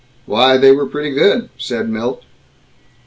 "Why, 0.25 0.57
they 0.57 0.71
were 0.71 0.87
pretty 0.87 1.11
good," 1.11 1.49
said 1.59 1.87
Milt. 1.87 2.23